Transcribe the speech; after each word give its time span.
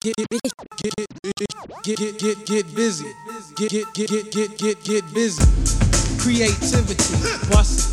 get 0.00 0.16
get 0.16 0.28
get 0.30 0.40
get 1.82 1.98
get 1.98 2.18
get 2.18 2.46
get 2.46 2.74
busy. 2.74 3.04
Get 3.56 3.70
get 3.70 3.92
get 3.92 4.10
get 4.10 4.32
get 4.32 4.58
get 4.58 4.84
get 4.84 5.14
busy. 5.14 5.42
Creativity. 6.18 7.16
Bust. 7.50 7.90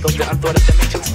goes 0.00 0.16
unthought 0.30 0.56
of 0.56 0.66
dimensions. 0.66 1.12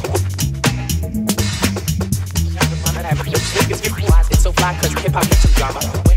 It's 4.31 4.43
so 4.43 4.51
fly 4.51 4.73
cause 4.79 4.93
hip 4.93 5.11
hop 5.11 5.27
drama. 5.55 5.79
The 6.07 6.15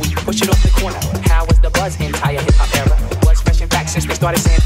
we 0.00 0.14
push 0.14 0.42
it 0.42 0.48
off 0.48 0.62
the 0.62 0.70
corner. 0.80 0.98
How 1.28 1.44
was 1.46 1.58
the 1.60 1.70
buzz 1.70 2.00
entire 2.00 2.40
hip 2.40 2.54
hop 2.54 2.74
era? 2.76 2.96
Was 3.24 3.40
fresh 3.40 3.60
and 3.60 3.70
back 3.70 3.88
since 3.88 4.06
started 4.14 4.38
saying 4.38 4.60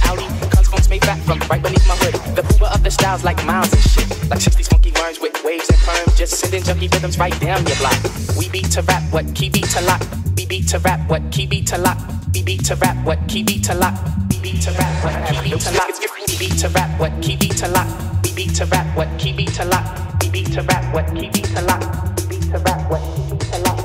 made 0.88 1.02
back 1.02 1.18
from 1.20 1.38
right 1.48 1.62
beneath 1.62 1.86
my 1.86 1.96
hood. 1.96 2.14
The 2.36 2.42
of 2.66 2.82
the 2.82 2.90
styles 2.90 3.24
like 3.24 3.44
miles 3.46 3.72
and 3.72 3.82
shit. 3.82 4.08
Like 4.30 4.40
60s 4.40 4.68
funky 4.68 4.90
with 5.20 5.42
waves 5.44 5.68
and 5.68 5.78
perms. 5.78 6.16
Just 6.16 6.34
sending 6.40 6.62
junky 6.62 6.92
rhythms 6.92 7.18
right 7.18 7.38
down 7.40 7.66
your 7.66 7.76
block. 7.76 7.98
We 8.36 8.48
beat 8.48 8.70
to 8.72 8.82
rap, 8.82 9.02
what 9.12 9.34
key 9.34 9.48
beat 9.48 9.68
to 9.70 9.80
lock. 9.82 10.02
We 10.36 10.46
beat 10.46 10.68
to 10.68 10.78
rap, 10.78 11.08
what 11.08 11.22
key 11.30 11.46
beat 11.46 11.66
to 11.68 11.78
lock. 11.78 12.17
BB 12.32 12.66
to 12.68 12.74
rap, 12.76 12.96
what 13.04 13.18
KB 13.28 13.62
to 13.64 13.74
lock, 13.74 13.94
BB 14.28 14.62
to 14.64 14.70
rap, 14.72 15.04
what 15.04 15.14
KB 15.26 15.50
to 15.64 15.70
lock, 15.76 15.88
BB 16.28 16.60
to 16.60 16.68
rap, 16.68 17.00
what 17.00 17.12
KB 17.22 17.56
to 17.56 17.68
lock, 17.68 17.86
BB 18.22 18.54
to 18.56 18.64
rap, 18.66 18.96
what 18.96 19.08
KB 19.18 19.54
to 19.56 19.64
lock, 19.64 19.84
BB 20.20 20.54
to 20.54 20.62
rap, 20.62 20.94
what 20.94 21.06
KB 21.06 21.54
to 21.54 21.62
lock, 21.62 21.80
BB 22.16 22.50
to 22.50 22.58
rap, 22.58 22.90
what 22.90 23.02
KB 23.02 23.50
to 23.50 23.60
lock. 23.62 23.78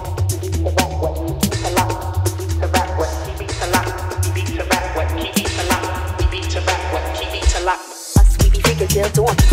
Still 8.93 9.09
doing. 9.25 9.52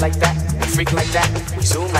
like 0.00 0.14
that, 0.20 0.34
freak 0.74 0.92
like 0.92 1.10
that. 1.12 1.28
Zoom 1.60 1.93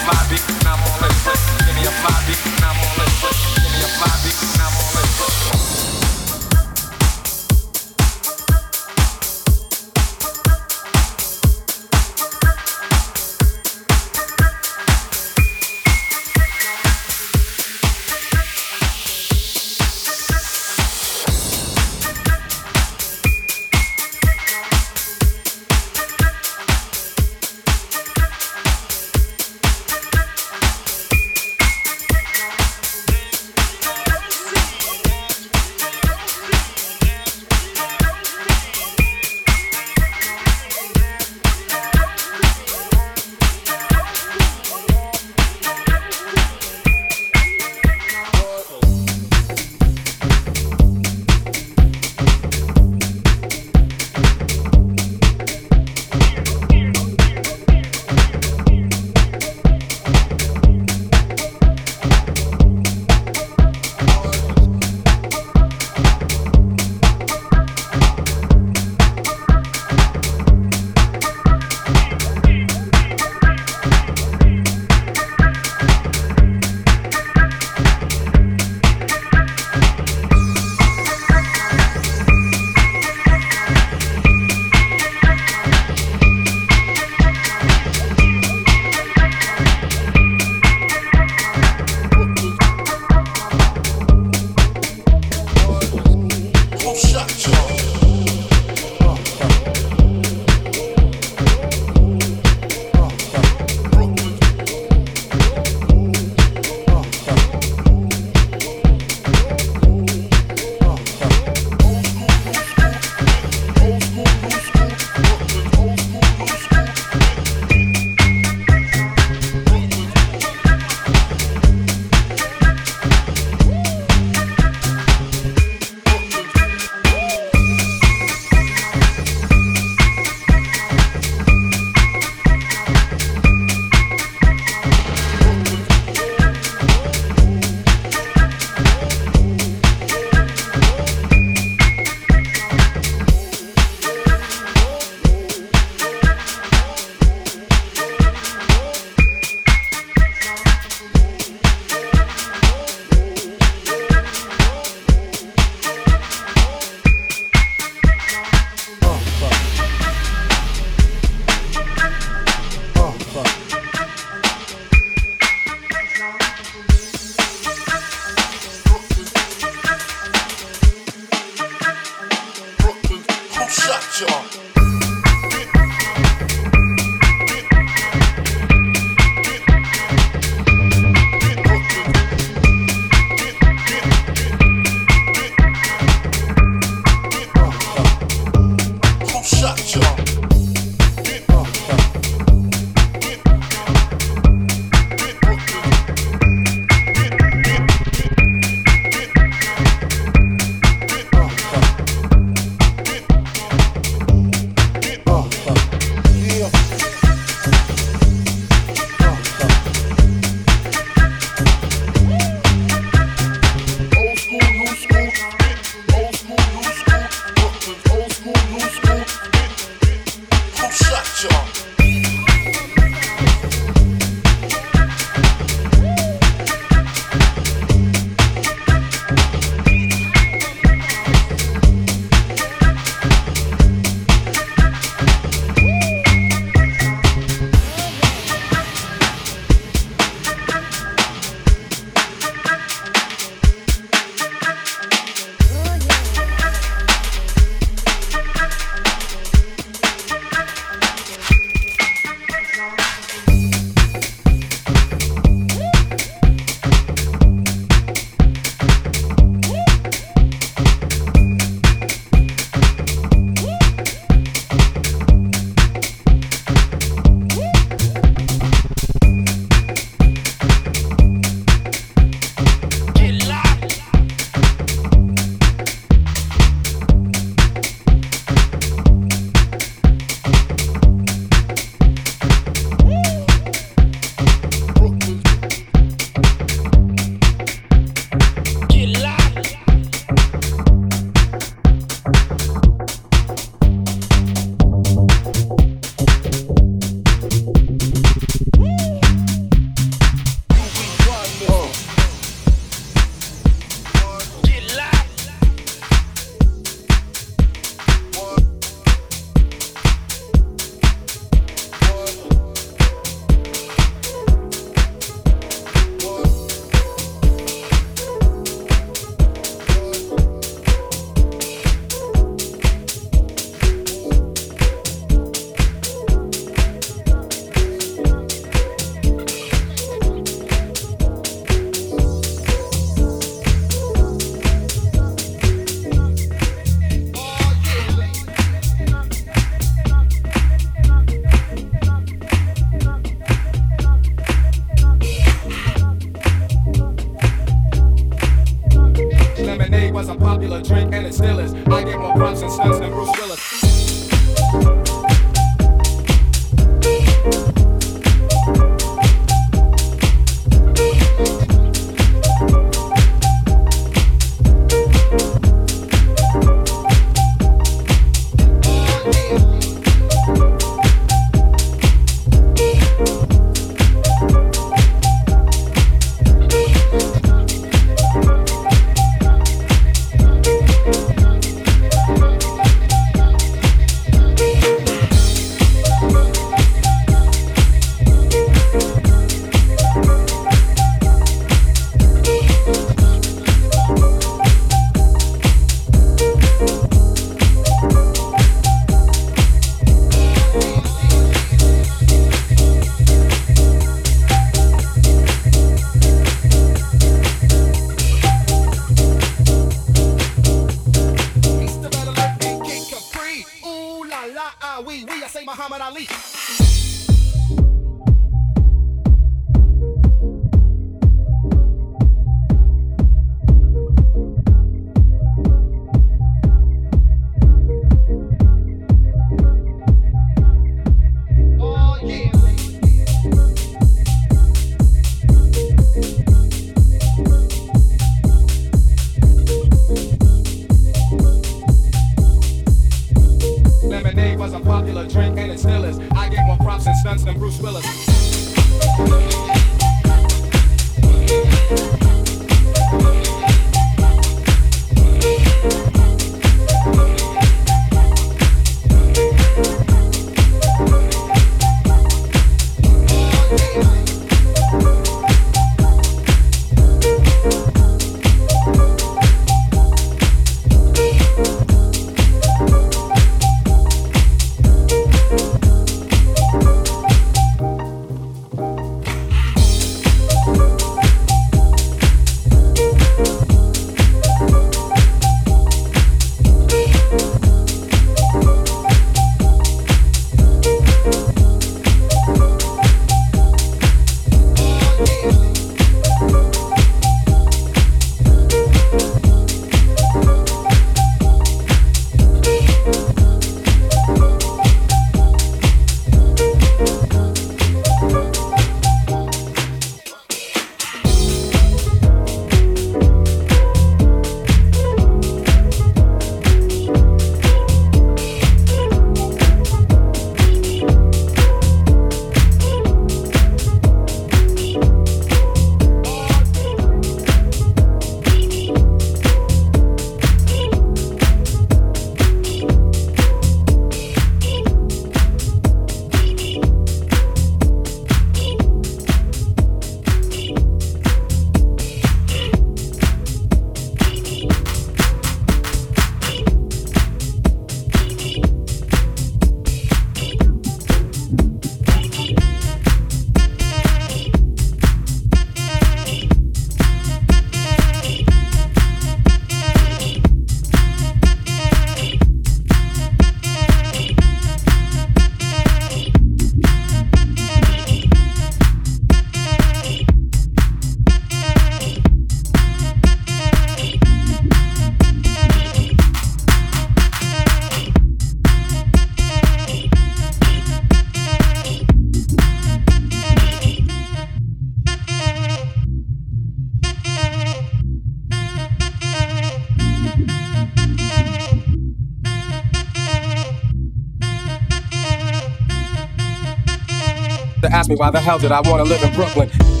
me 598.11 598.17
why 598.17 598.29
the 598.29 598.39
hell 598.39 598.59
did 598.59 598.71
I 598.71 598.81
wanna 598.81 599.03
live 599.03 599.23
in 599.23 599.33
Brooklyn. 599.33 600.00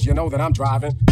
You 0.00 0.14
know 0.14 0.28
that 0.30 0.40
I'm 0.40 0.52
driving. 0.52 1.11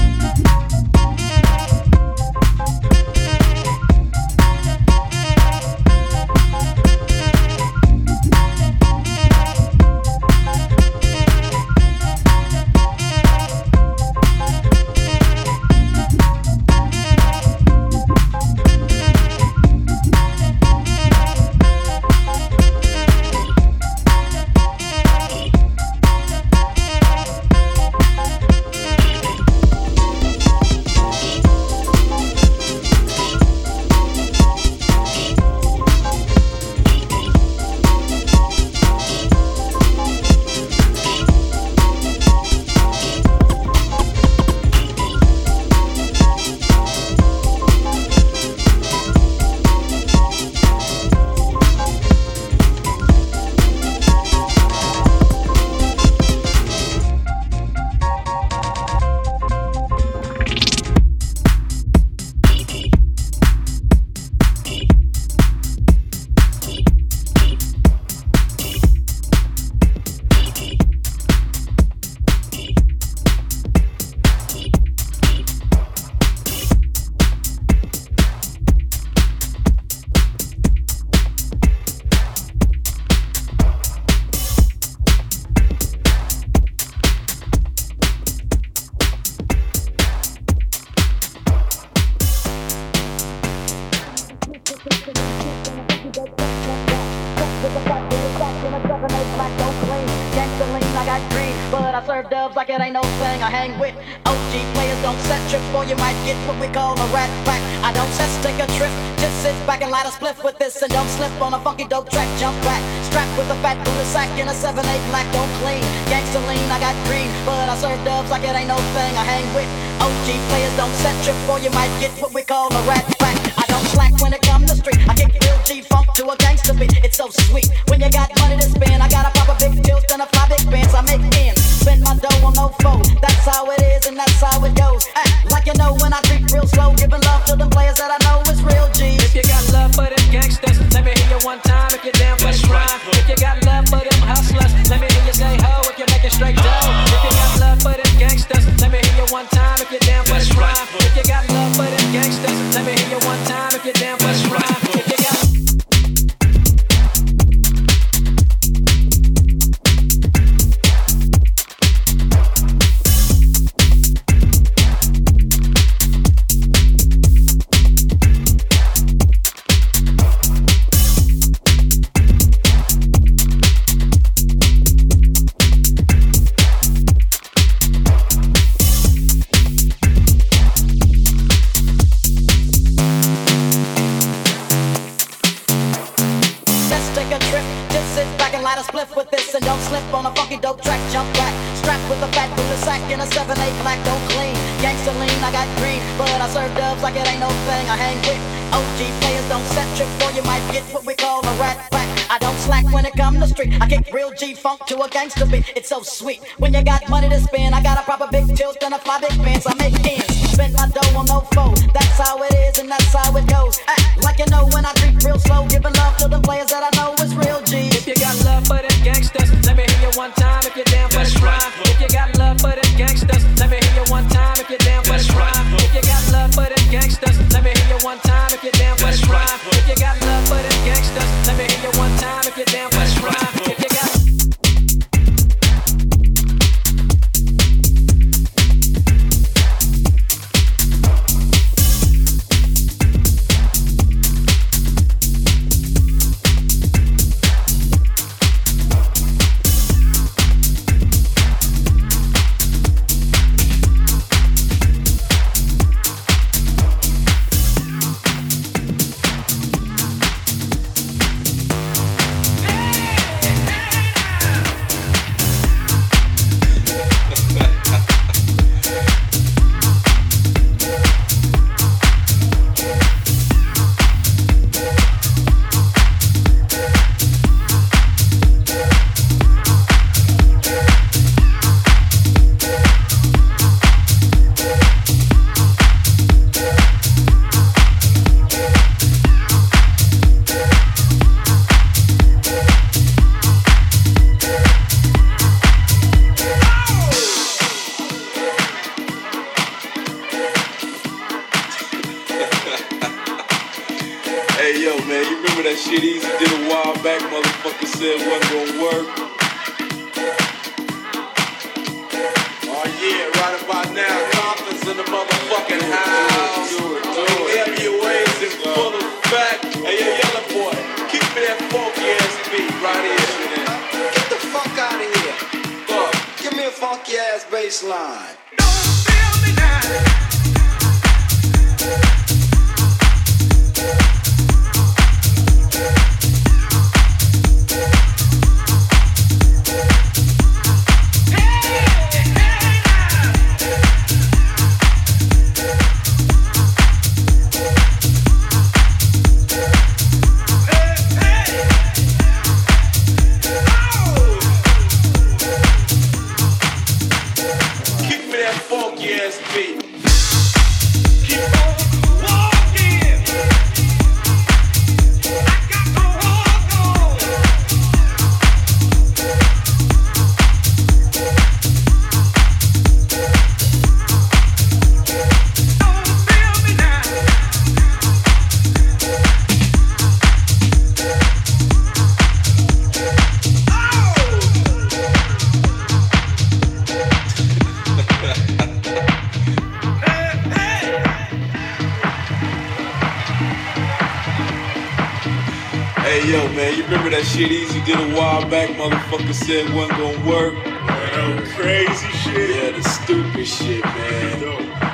said 399.50 399.74
wasn't 399.74 399.98
gonna 399.98 400.30
work. 400.30 400.54
Man, 400.86 401.44
crazy 401.56 402.06
shit. 402.22 402.50
Yeah, 402.54 402.70
the 402.70 402.82
stupid 402.88 403.46
shit, 403.46 403.84
man. 403.84 404.38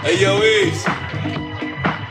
Hey, 0.01 0.17
yo, 0.19 0.41
Eves. 0.41 0.83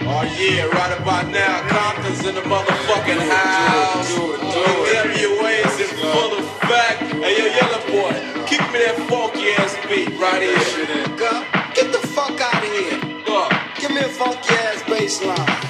Oh 0.05 0.23
yeah, 0.37 0.65
right 0.77 0.93
about 1.01 1.27
now, 1.29 1.67
Compton's 1.67 2.23
in 2.23 2.35
the 2.35 2.41
motherfucking 2.41 3.23
house. 3.33 4.11
NWA's 4.93 5.79
in 5.79 5.89
full 5.97 6.37
effect. 6.37 7.01
Hey, 7.25 7.33
yo, 7.39 7.45
yellow 7.57 7.81
boy, 7.89 8.13
keep 8.45 8.61
me 8.71 8.77
that 8.77 8.95
funky 9.09 9.49
ass 9.57 9.73
beat 9.89 10.13
right 10.19 10.43
here. 10.43 11.17
Girl, 11.17 11.43
get 11.73 11.91
the 11.91 12.07
fuck 12.09 12.39
out 12.39 12.63
of 12.63 12.71
here. 12.71 12.99
Look. 13.27 13.51
Give 13.79 13.91
me 13.91 14.01
a 14.01 14.09
funky 14.09 14.53
ass 14.53 14.83
bass 14.83 15.21
line. 15.23 15.64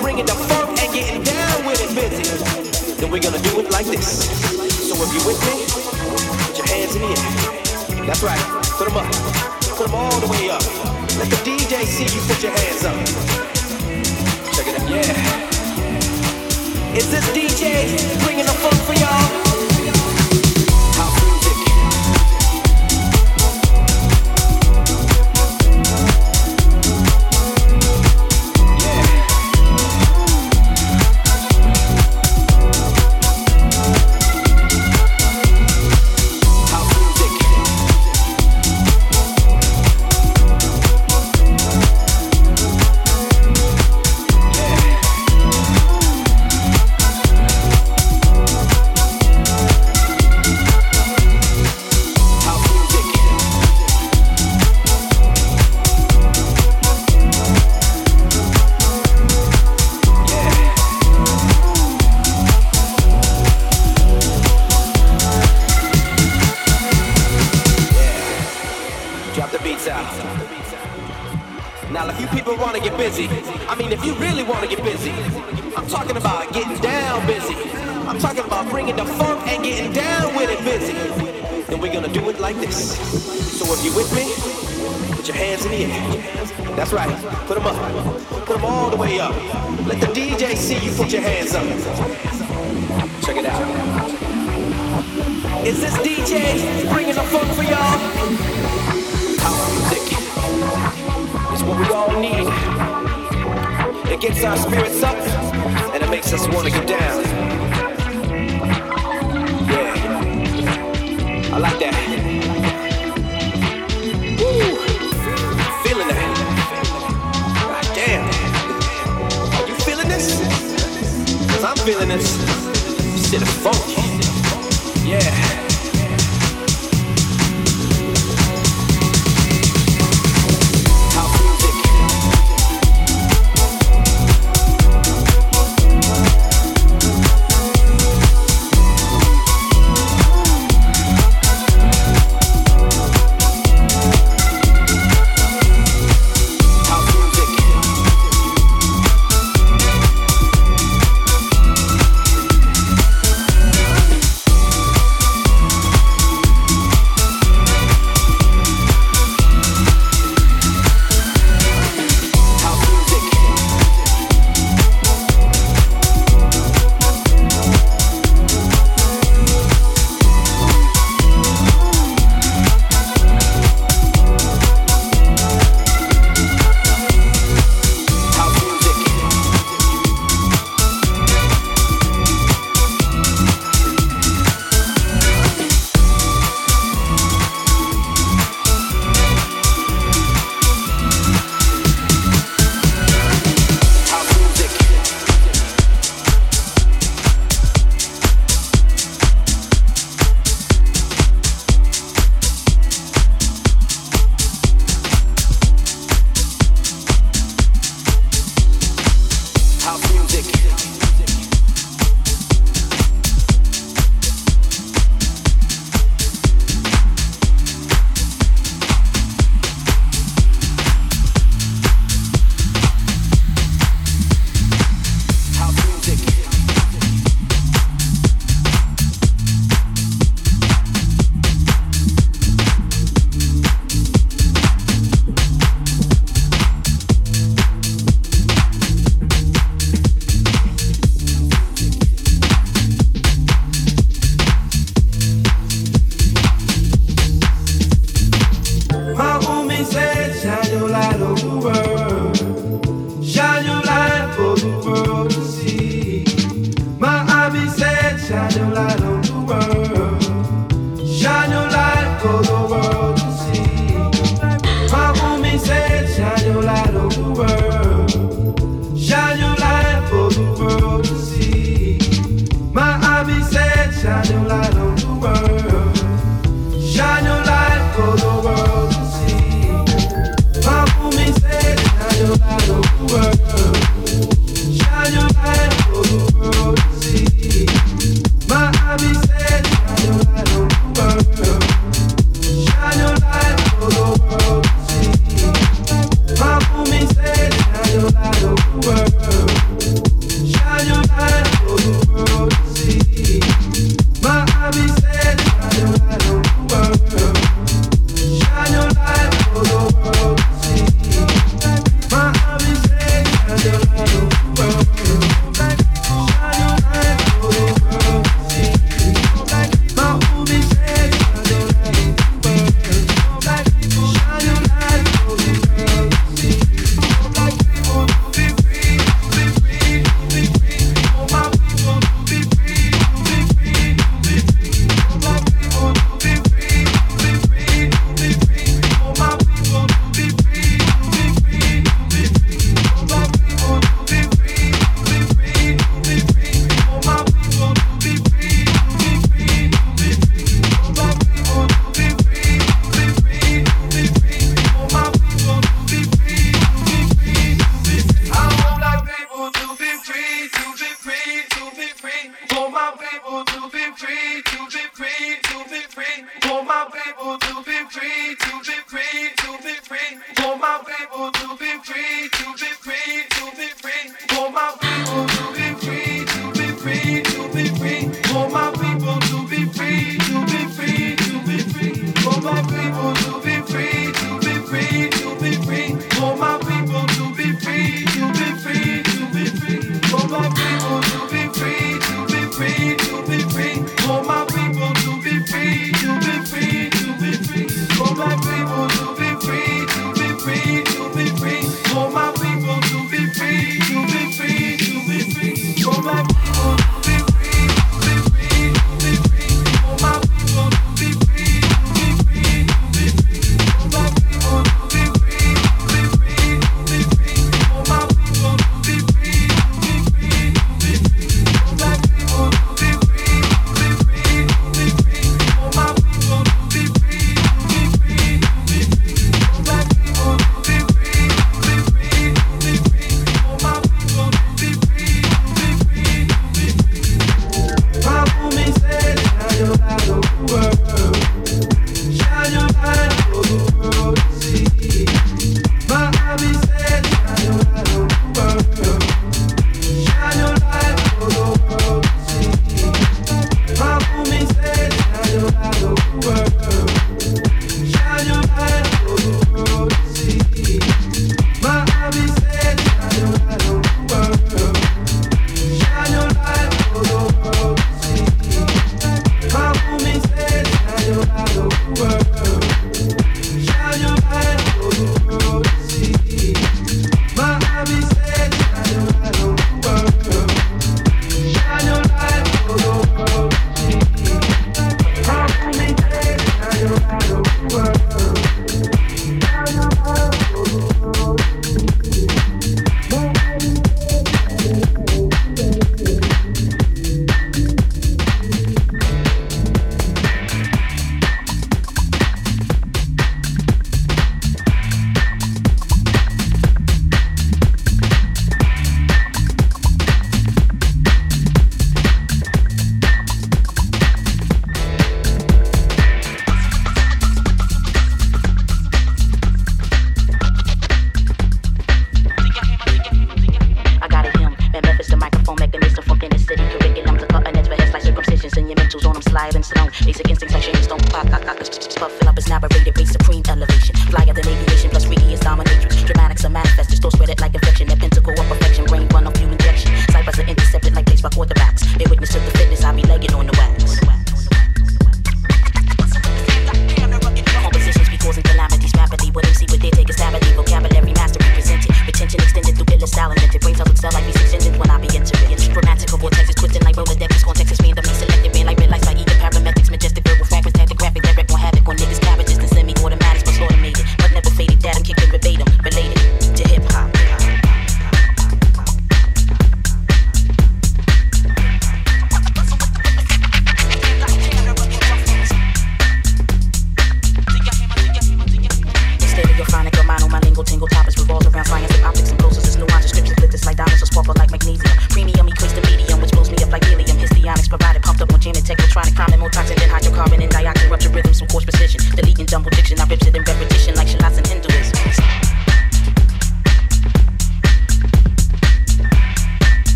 bringing 0.00 0.26
the 0.26 0.34
funk 0.34 0.78
and 0.80 0.92
getting 0.92 1.22
down 1.22 1.64
with 1.66 1.80
it, 1.80 1.94
busy. 1.94 2.24
Then 2.96 3.10
we're 3.10 3.20
gonna 3.20 3.38
do 3.40 3.60
it 3.60 3.70
like 3.70 3.86
this. 3.86 4.26
So 4.88 4.96
if 4.96 5.12
you 5.14 5.20
with 5.28 5.40
me, 5.46 5.64
put 6.46 6.58
your 6.58 6.66
hands 6.66 6.96
in 6.96 7.02
the 7.02 7.08
air. 7.08 7.16
That's 8.06 8.22
right, 8.22 8.40
put 8.76 8.88
them 8.88 8.96
up. 8.96 9.06
Put 9.76 9.86
them 9.86 9.94
all 9.94 10.20
the 10.20 10.26
way 10.28 10.50
up. 10.50 10.62
Let 11.18 11.28
the 11.30 11.36
DJ 11.44 11.84
see 11.84 12.04
you 12.04 12.20
put 12.26 12.42
your 12.42 12.52
hands 12.52 12.84
up. 12.84 12.96
Check 14.54 14.66
it 14.68 14.80
out, 14.80 14.88
yeah. 14.90 15.14
Is 16.96 17.10
this 17.10 17.26
DJ 17.30 17.86
bringing 18.24 18.46
the 18.46 18.52
funk 18.52 18.76
for 18.82 18.94
y'all? 18.94 19.49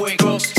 fuego. 0.00 0.49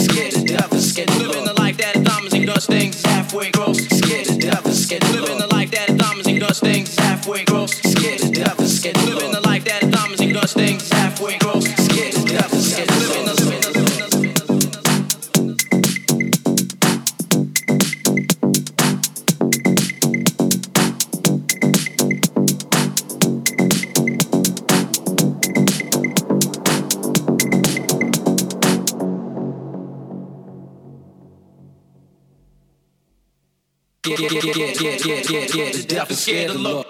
scared 36.32 36.52
of 36.52 36.62
love. 36.62 36.81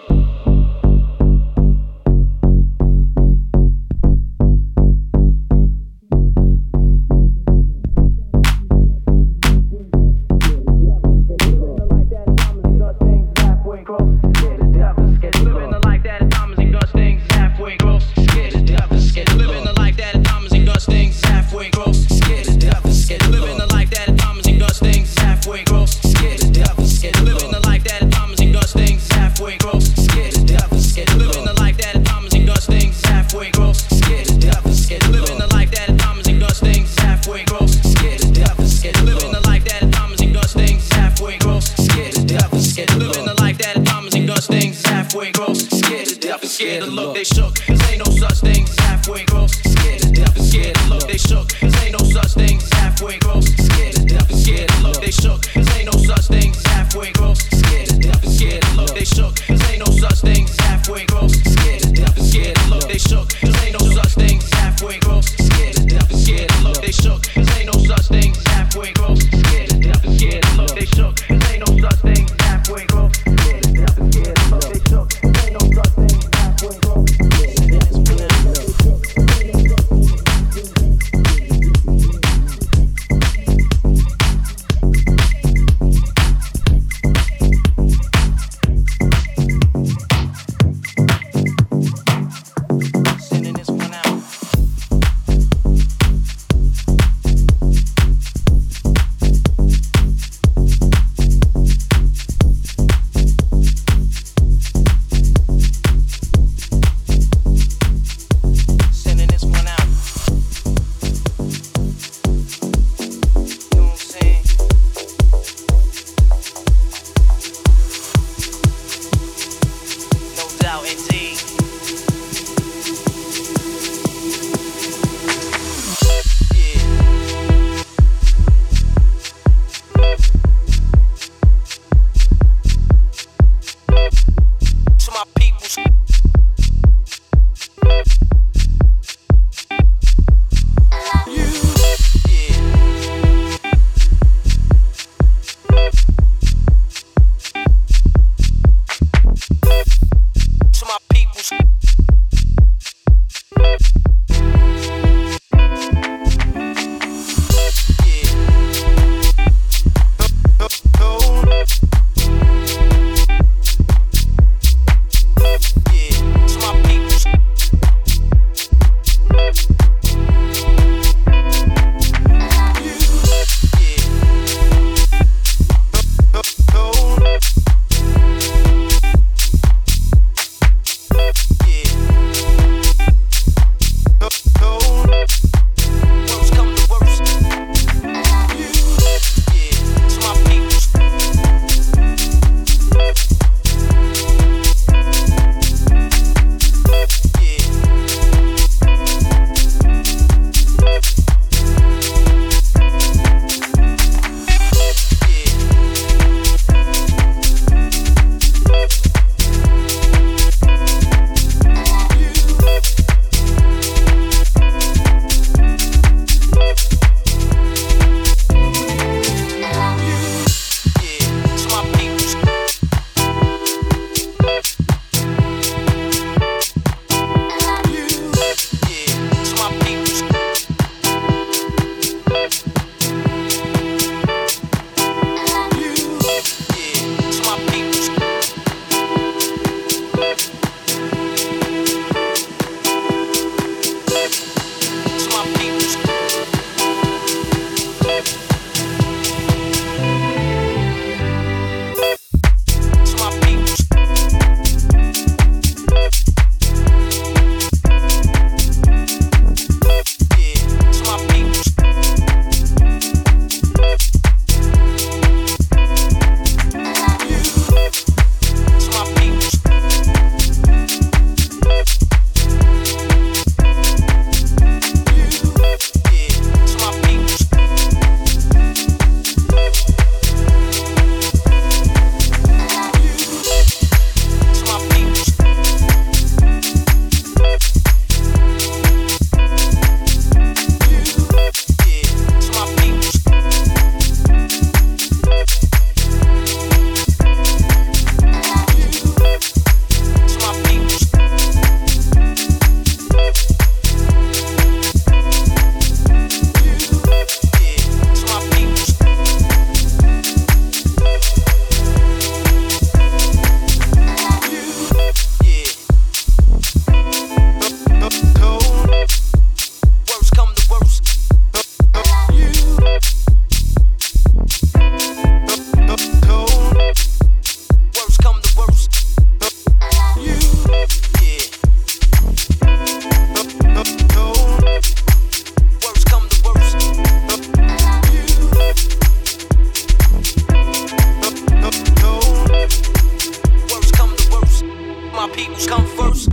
peoples 345.33 345.67
come 345.67 345.85
first. 345.97 346.29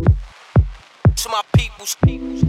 To 1.16 1.28
my 1.28 1.42
peoples, 1.54 1.96
peoples. 2.04 2.47